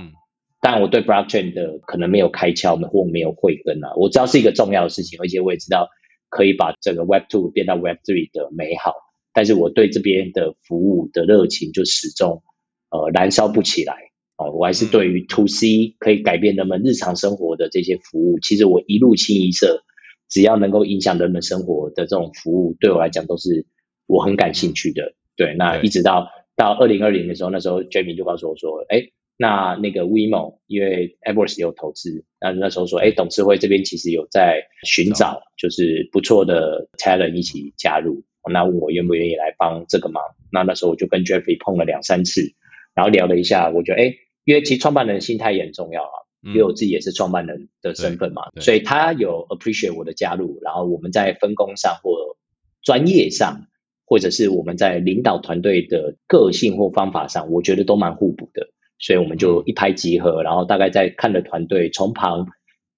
[0.63, 3.91] 但我对 blockchain 的可能没有开窍或没有慧根啊。
[3.97, 5.89] 我知道是一个重要的事情，而且我也知道
[6.30, 8.93] 可以把这个 Web Two 变到 Web Three 的美好，
[9.34, 12.43] 但是我对这边的服务的热情就始终
[12.91, 13.93] 呃燃烧不起来
[14.38, 14.52] 哦。
[14.52, 19.84] 我还是对于 To C 可以改变人们日常生活的这些服务，其实我一路清一色，
[20.30, 23.65] 只要能够影响人们生活的这种服务，对我来讲都是
[24.08, 25.13] 我很感兴趣的。
[25.36, 40.23] 对，那一直到到二零二零的时候，那时候 Jamie 就告诉我说，哎，那那个 WeMo，因为 a b o r s 有投资，那那时候说，哎，董事会这边其实有在寻找，就是不错的 talent 一起加入，那问我愿不愿意来帮这个忙。
[40.51, 42.53] 那那时候我就跟 Jeffrey 碰了两三次，
[42.93, 44.15] 然后聊了一下，我觉得，哎，
[44.45, 52.37] 因为其实创办人心态也很重要啊，因为我自己也是创办人的身份嘛，所以他有 appreciate 我的加入，然后我们在分工上或
[52.81, 53.67] 专业上。
[54.05, 58.69] 或者是我们在领导团队的个性或方法上，我觉得都蛮互补的，
[59.03, 62.47] 所以我们就一拍即合，然后大概在看的团队从旁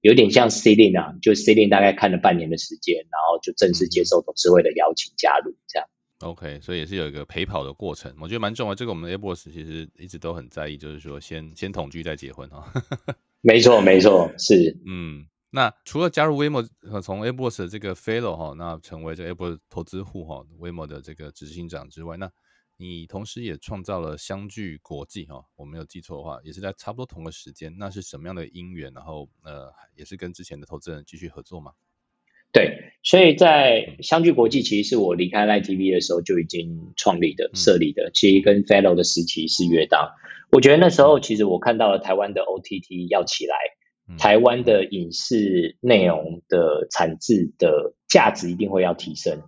[0.02, 5.88] 有点像 C 链啊，就 C 链大概看了半年的时间，然后就正式接受董事会的邀请加入这样。
[6.20, 8.76] OK，所以也是有一个陪跑的过程，我觉得蛮重要。
[8.76, 12.72] 这个我们的 A Boss 其实一直都很在意，就是说先先同居再结婚哈。
[13.42, 15.26] 没错，没错，是嗯。
[15.50, 16.68] 那除了加入 Waymo
[17.02, 22.30] 从 a b o s 的这个 Fellow 哈，那成为这 a b o s 投资户哈，Waymo 的这个执行长之外，那
[22.78, 27.74] 你同时也创造了相聚国际哈，我没有记错的话，也是在差不多同个时间。
[27.78, 28.92] 那是什么样的因缘？
[28.94, 31.72] 然后呃，也是跟之前的投资人继续合作吗？
[32.52, 38.12] 对，所以在相聚国际，其实是我离开 Live TV 的时候就已经创立的、设立的。
[38.14, 40.10] 其实跟 Fellow 的时期是约当。
[40.52, 43.56] 我觉得那时候其实我看到了台湾的 OTT 要起来，
[44.18, 49.42] 台湾的影视内容的产制的价值一定会要提升。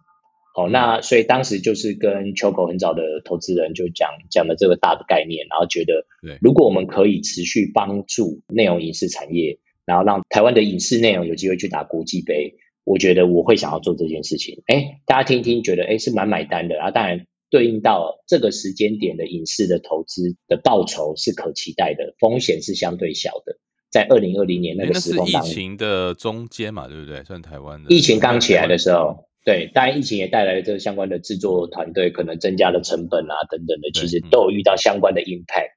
[0.58, 6.08] 哦，那所以当时就是跟秋狗很早的投资人就讲讲了这个大的概念，然后觉得，
[6.42, 12.56] 如果我们可以持续帮助内容影视产业，然后让台湾的影视内容有机会去打国际杯。
[12.84, 16.90] 我觉得我会想要做这件事情，哎，大家听一听，觉得哎是蛮买单的啊。
[16.90, 23.60] 当然，对应到这个时间点的影视的投资的报酬是可期待的，风险是相对小的。
[23.92, 27.24] 在二零二零年那个时候，疫情的中间嘛，对不对？
[27.26, 35.72] 算台湾的疫情刚起来的时候，对，当然疫情也带来了这个相关的制作团队可能增加了成本啊等等的，其实都有遇到相关的 impact。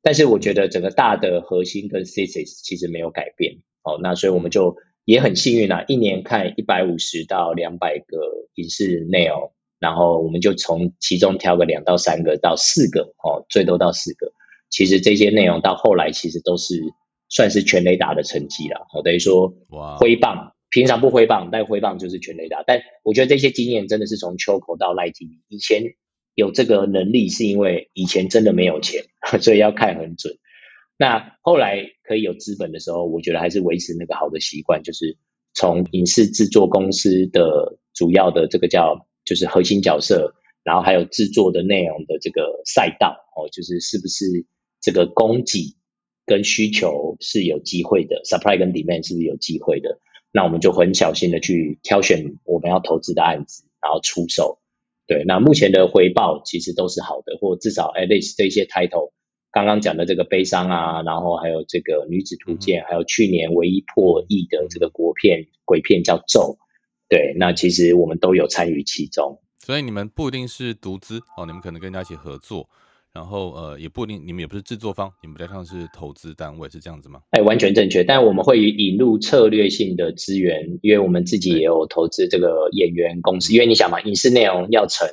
[0.00, 3.58] 但是我觉得整个大的核心跟 thesis 其实没有改变。
[3.82, 4.76] 哦，那所以我们就。
[5.06, 14.30] 也很幸运啊，一年看一百五十到两百个影视内容，然后我们就从其中挑个两到三个到四个哦，最多到四个。
[14.68, 16.80] 其实这些内容到后来其实都是
[17.28, 18.86] 算是全雷达的成绩了。
[18.92, 19.52] 哦，等于说
[19.98, 22.62] 挥棒，平常不挥棒，但挥棒就是全雷达。
[22.66, 25.94] 但我觉得这些经验真的是从秋口到赖吉以前
[26.34, 29.04] 有这个能力是因为以前真的没有钱，
[29.42, 30.38] 所以要看很准。
[30.96, 35.16] 那后来可以有资本的时候，我觉得还是维持那个好的习惯，就是
[35.54, 44.46] 从影视制作公司的主要的这个叫就是核心角色，然后还有制作的内容的这个赛道哦，就是是不是
[44.80, 45.74] 这个供给
[46.26, 49.98] 跟需求是有机会的，supply 跟 demand 是不是有机会的？
[50.32, 54.58] 那我们就很小心的去挑选我们要投资的案子，然后出手。
[55.06, 59.12] 对，那目前的回报其实都是好的，或至少 at least 这些 title。
[59.52, 66.58] 刚刚讲的这个悲伤啊，然后还有这个女子图鉴，还有去年唯一破亿的这个国片鬼片叫咒，
[67.08, 69.40] 对，那其实我们都有参与其中。
[69.58, 72.68] 所以你们不一定是独资哦，你们可能跟人家一起合作，
[73.12, 77.20] 然后呃也不一定，你们也不是制作方，你们比较像是投资单位，是这样子吗？
[77.30, 78.04] 哎，完全正确。
[78.04, 85.08] 但我们会引入策略性的资源，因为我们自己也有投资这个演员公司，因为你想嘛，影视内容要成。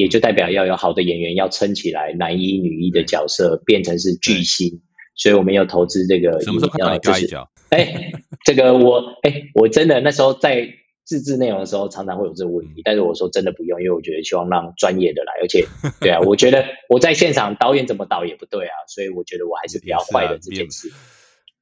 [0.00, 4.80] 也就代表要有好的演员要撑起来男一女一的角色变成是巨星，
[5.16, 6.40] 所以我们要投资这个。
[6.40, 7.50] 什么时候看到你加一脚？
[7.70, 8.12] 哎，
[8.44, 10.68] 这个我哎，我真的那时候在
[11.08, 15.66] 自制内容的时候常常会有这个问题，但是我说真的不用，因为我觉得希望让专业的来，而且
[16.00, 20.92] 对啊，我觉得我在现场导演怎么导也不对啊，所以我觉得我还是比较坏的这件事。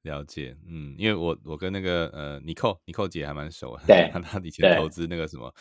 [0.02, 5.54] 了解，嗯，因为我我跟那个呃尼寇尼寇姐还蛮熟，对，她以前投资那个什么。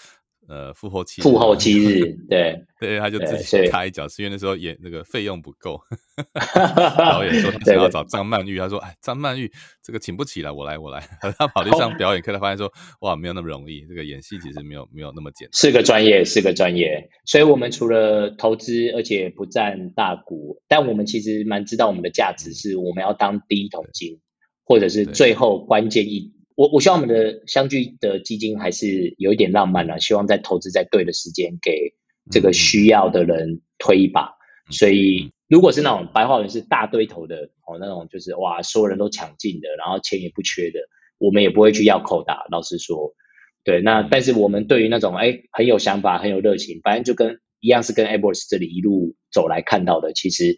[0.48, 5.80] 呃，复后期，复后期日，对， 对，他就自己插一脚，是因为那时候演那个费用不够，
[6.98, 9.52] 导演说 他想要找张曼玉，他说，哎，张曼玉
[9.84, 11.02] 这个请不起来，我来，我来，
[11.38, 24.20] 他跑去上表演课，他发现说，哇，没有那么容易，这个演戏其实没有没有那么简单，是个专业，是个专业，所以我们除了投资，而且不占大股，但我们其实蛮知道我们的价值，是我们要当第一桶金，
[24.64, 26.35] 或者是最后关键一。
[26.56, 31.94] 我我希望我们的相聚的基金还是有一点浪漫了，希望在投资在对的时间给
[32.32, 34.32] 这个需要的人推一把。
[34.72, 40.80] 所以如果是那种白话文是大堆头的哦，那种就是哇，所有人都抢进的，然后钱也不缺的，
[41.18, 42.46] 我们也不会去要扣打。
[42.50, 43.14] 老实说，
[43.66, 50.58] 对，那但是我们对于那种哎很有想法、很有热情，反正就跟一样是跟 a b o s 这里一路走来看到的，其实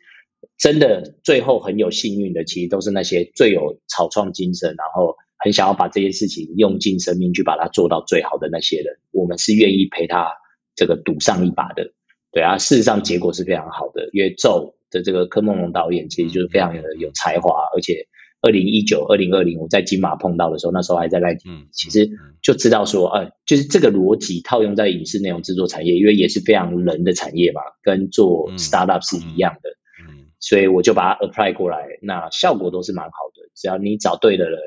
[0.60, 5.16] 真的最后很有幸运的，其实都是那些最有草创精神，然后。
[5.39, 10.34] 很想要把这件事情用尽生命去把它做到最好的那些人，我们是愿意陪他
[10.76, 11.91] 这个赌上一把的，
[12.32, 14.10] 对啊，事实上结果是非常好的。
[14.13, 18.08] 因为咒的这个柯梦龙导演其实就是非常的有才华，而且
[18.41, 22.10] 二零一九、二零二零我在金马碰到的时候，那时候还在赖嗯，其实
[22.41, 29.69] 就知道说，呃，就是这个逻辑套用在影视内容制作产业，因为也是非常人的产业嘛，跟做 startup 是一样的，
[30.08, 34.59] 嗯，所以我就把它 apply 过来，那效果都是蛮好的，只要你找对的人。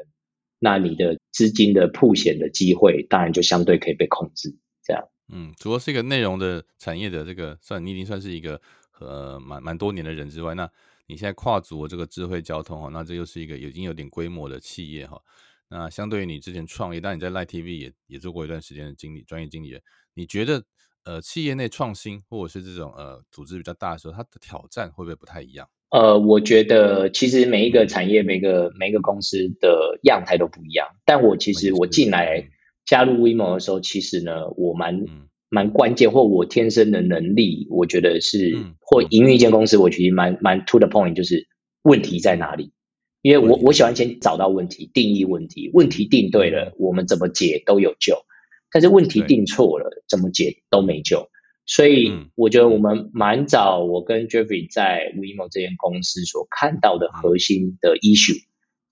[0.60, 4.56] 那你的资金的铺险的机会，当然就相对可以被控制。
[4.84, 5.02] 这样，
[5.32, 8.60] 嗯，除了是一个内容的产业的这个，算你已经算是一个
[9.00, 10.70] 呃蛮蛮多年的人之外，那
[11.06, 15.20] 你现在跨足这个智慧交通哈，那这又是一个已经有点规模的企业哈。
[15.68, 19.80] 那相对于你之前创业，但你在 Live TV 也也做过一段时间的经理，专业经理人，
[20.14, 20.64] 你觉得
[21.04, 25.68] 呃企业内创新或者是这种呃组织比较大的时候，它的挑战会不会不太一样？
[25.90, 30.86] 呃，我觉得其实每一个产业、每个每个公司的样态都不一样。
[31.04, 32.48] 但我其实我进来
[32.86, 35.04] 加入 WeMo 的时候，其实呢，我蛮
[35.48, 41.48] 蛮关键，或我天生的能力，我觉得是或营运一间公司，我其实蛮蛮 to the point，就是
[41.82, 42.72] 问题在哪里？
[43.22, 48.14] 因为我我喜欢先找到问题，定义问题，问题定对了，我们怎么解都有救；
[48.72, 51.28] 但是问题定错了，怎么解都没救。
[51.72, 58.42] 所以我觉得我们蛮早，我跟 Jeffrey 在 WeMo 这间公司所看到的核心的 issue，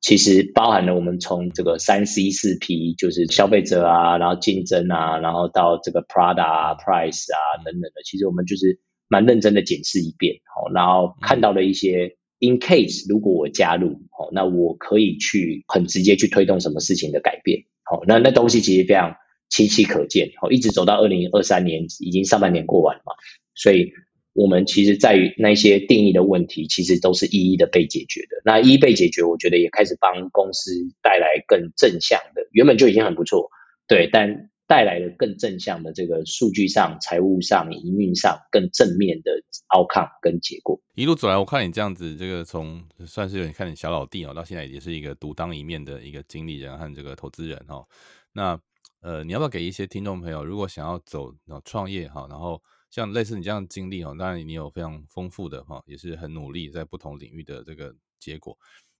[0.00, 19.16] 其实包含了我们从这个三 C 四 P，就是消费者啊，然后竞争啊，然后到这个 Prada 啊、Price 啊等等的，其实我们就是蛮认真的检视一遍，好，然后看到了一些 in case 如果我加入，哦，那我可以去很直接去推动什么事情的改变，好，那那东西其实非常。
[19.48, 23.14] 清晰可见，哦，一直走到二零二三年，已经上半年过完了嘛，
[23.54, 23.92] 所以
[24.34, 28.40] 我们其实在于那些定义的问题，其实都是一一的被解决的。
[28.44, 30.70] 那一被解决，我觉得也开始帮公司
[31.02, 33.50] 带来更正向的，原本就已经很不错，
[33.88, 39.32] 对，但带来了更正向的这个数据上、财务上、营运上更正面的
[39.74, 40.78] outcome 跟结果。
[40.94, 47.86] 一路走来，我看你这样子，这个从算是有点看你小老弟哦，到现在也是一个独当一面的一个经理人和这个投资人哦，
[48.34, 48.60] 那。
[49.08, 51.34] 呃，你要不要给一些听众朋友，如果想要走
[51.64, 58.54] 创业哈，然后像类似你这样的经历哈，当然你有非常丰富的哈，也是很努力在不同领域的这个结果。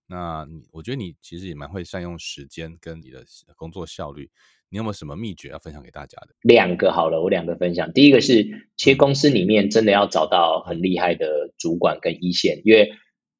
[0.07, 3.23] 那你我觉得你其实也蛮会善用时间跟你的
[3.55, 4.31] 工作效率。
[4.69, 6.29] 你有没有什么秘诀要分享给大家的？
[6.41, 7.93] 两个好了，我两个分享。
[7.93, 12.89] 第一个是，其实公司里面真的要找到很厉害的主管跟一线，因为。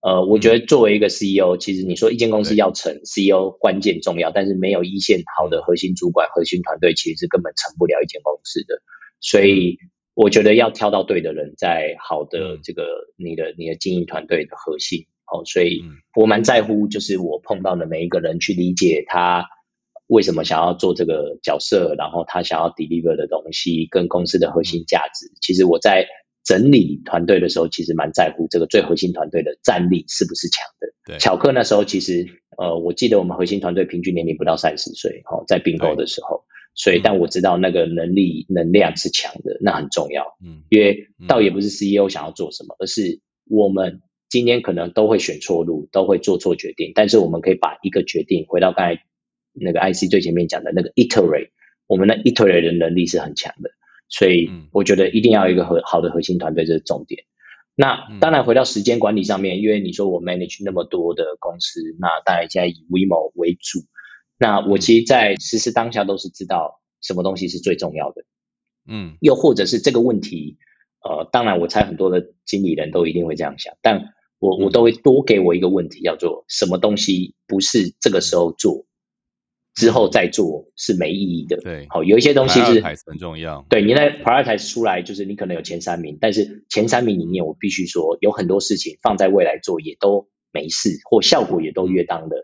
[0.01, 8.81] 呃，我觉得作为一个 CEO，其实你说一间公司要成 CEO 关键重要，但是没有一线好的核心主管、核心团队，其实是根本成不了一间公司的。
[9.19, 9.77] 所以
[10.13, 15.43] 我觉得要挑到对的人，在好的这个你的你的经营团队的核心哦。
[15.43, 15.83] 所以
[16.15, 19.45] 我蛮在乎，就是我碰到的每一个人，去理解他
[20.07, 25.29] 为什么想要做这个角色，然后他想要 deliver 的东西跟公司的核心价值。
[25.41, 26.07] 其实我在。
[26.43, 30.87] 整理团队的时候，其实蛮在乎这个最核心团队的战力是不是强的。
[31.05, 32.27] 对，巧克那时候其实，
[32.57, 40.37] 呃，我记得我们核心团队平均年龄不到三十岁，哦，在并购的时候，所以但我知道那个能力能量是强的，那很重要。
[40.43, 49.01] 嗯，因为倒也不是 CEO 想要做什么，而是我们今天可能都会选错路，都会做错决定，但是我们可以把一个决定回到刚才
[49.53, 51.49] 那个 IC 最前面讲的那个 iterate，
[51.87, 53.71] 我们的 iterate 的能力是很强的。
[54.09, 57.25] 所以我觉得一定要有一个核好的核心团队，这是重点。
[57.75, 63.79] 那当然回到时间管理上面，因为你说我 manage 那么多的公司，那当然现在以 WeMo 为主。
[64.37, 68.23] 那我其实，在实施当下都是知道什么东西是最重要的。
[68.85, 70.57] 嗯，又或者是这个问题，
[71.03, 78.87] 呃，当然我猜很多的经理人都一定会这样想，但我我都会多给我一个问题，叫做什么东西不是这个时候做。
[79.79, 81.55] 之后再做是没意义的。
[81.61, 83.65] 对，好，有一些东西是很重要。
[83.69, 92.43] 对，你那 prioritize 出来，就是你可能有前三名，但是前三名里面，我必须说有很多事情放在未来做也都没事，或效果也都约当的，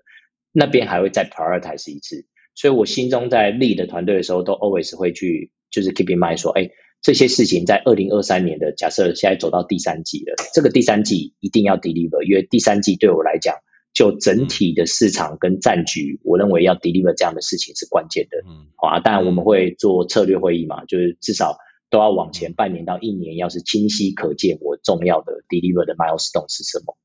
[0.53, 2.25] 那边还会再 prioritize 一次。
[2.55, 6.69] 所以我心中在 lead 团队的时候，都 always 会去就是 keep in mind 说，哎，
[7.01, 13.55] 这些事情在二零二三年的假设现在走到第三季了，这个第三季一定要 deliver，因为第三季对我来讲。
[13.95, 18.37] 就整体的市场跟战局，我认为要 deliver 这样的事情是关键的。
[18.45, 21.57] 嗯，好啊，当然我们会做策略会议嘛，就是至少
[21.89, 26.97] 都要往前半年到一年，要是清晰可见我重要的 deliver 的 milestone 是什么。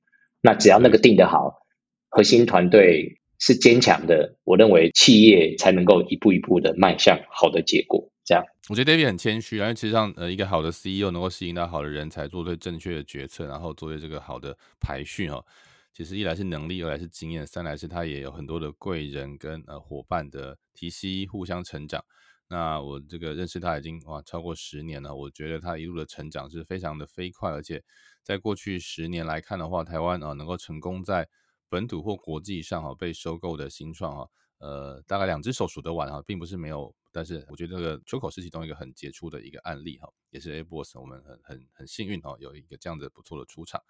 [0.42, 1.62] 那只要那个定得好，
[2.08, 8.10] 核心团队是坚强的，我认为企业才能够一步一步的迈向好的结果。
[8.24, 15.44] 这样，我觉得 David 很谦虚，因为其实上呃一个好的 CEO 能够吸引到好的人才，做对正确的决策，然后做对这个好的排序哦。
[15.92, 22.04] 其实一来是能力，二来是经验，三来是他也有很多的贵人跟呃伙伴的提携，互相成长。
[22.48, 27.82] 那我这个认识他已经哇超过十年了，我觉得他一路的成长是非常的飞快，而且
[28.22, 31.28] 在过去十年来看的话，台湾啊能够成功在
[31.68, 34.28] 本土或国际上哈被收购的新创哈，
[34.58, 43.80] 呃大概两只手数得完哈，并不是没有，但是我觉得这个秋口是其中一个很杰出的一个案例哈，也是 A Boss 我们很很很幸运哈有一个这样的不错的出场。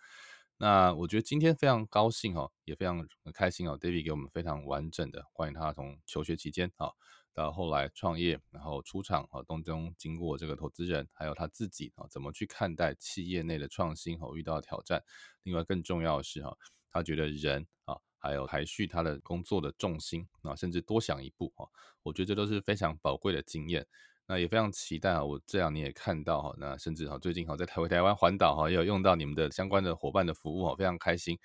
[0.63, 3.79] 那我觉得今天非常高兴哈，也非常开心哦。
[3.79, 6.91] David 给我们非常完整的关于他从求学期间啊，
[7.33, 15.03] 到后来创业，然后出场啊，当中经过这个投资人，还有他自己啊，怎么去看待企业内的创新和遇到挑战。
[15.45, 16.55] 另外更重要的是哈，
[16.91, 21.67] 他觉得人啊，还有排序他的工作的重心啊，甚至多想一步哈，
[22.03, 23.87] 我觉得这都是非常宝贵的经验。
[24.31, 31.37] 那也非常期待啊，我这两年也看到哈，那甚至哈最近哈在台湾 台湾环岛哈也有用到你们的相关的伙伴的服务哈，非常开心。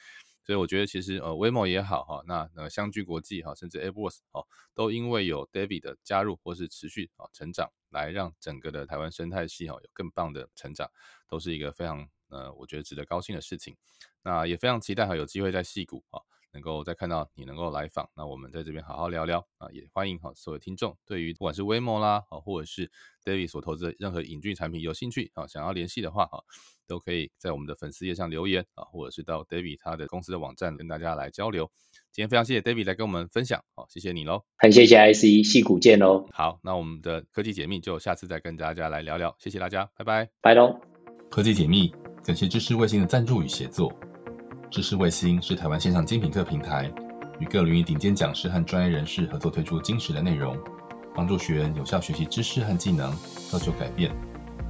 [0.44, 10.88] 所以我觉得其实呃，Waymo 也好哈，那呃相聚国际哈，甚至 Airbus 哦，都因为有 David 的加入或是持续啊成长，来让整个的台湾生态系哈有更棒的成长，
[11.28, 13.76] 都是一个非常呃我觉得值得高兴的事情。
[14.22, 16.22] 那也非常期待哈有机会在戏谷啊。
[16.56, 22.90] 能够再看到你能够来访，那我们在这边好好聊聊啊，也欢迎哈所有听众对于不管是 Waymo 啦，啊或者是
[23.26, 26.42] David 所投资的任何影剧产品有兴趣啊，想要联系的话哈，
[26.88, 31.70] 都可以在我们的粉丝页上留言啊，或者是到 David 他的公司的网站跟大家来交流。
[32.14, 36.26] 今天非常谢谢 David 来跟我们分享，好，谢谢你喽，很谢谢 IC 细股见喽。
[36.32, 40.80] 好，那我们的科技解密就下次再跟大家来聊聊，谢谢大家，拜拜，拜喽。
[41.30, 41.92] 科技解密
[42.24, 43.92] 感谢知识卫星的赞助与协作，
[44.76, 46.92] 知识卫星是台湾线上精品课平台。
[47.40, 50.58] 与各领域顶尖讲师和专业人士合作推出精实的内容，
[51.16, 53.10] 帮助学员有效学习知识和技能，
[53.50, 54.14] 造就改变。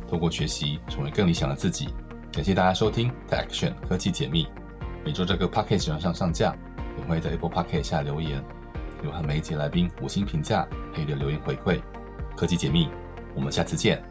[0.07, 1.87] 透过学习，成为更理想的自己。
[2.31, 4.45] 感谢大家收听 The Action 科技解密。
[5.03, 6.55] 每周这个 p a c k a g e 上上架，
[6.99, 8.43] 也会在 Apple p a c k a g e 下留言，
[9.03, 11.81] 有和每一集来宾五星评价，还有留言回馈。
[12.37, 12.89] 科技解密，
[13.33, 14.03] 我们下次见。